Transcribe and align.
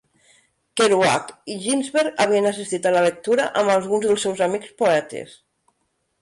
Kerouac 0.79 1.27
i 1.55 1.57
Ginsberg 1.65 2.23
havien 2.25 2.47
assistit 2.53 2.87
a 2.87 2.95
la 2.97 3.03
lectura 3.09 3.45
amb 3.63 3.75
alguns 3.75 4.07
dels 4.09 4.27
seus 4.27 4.43
amics 4.49 4.75
poetes. 4.85 5.37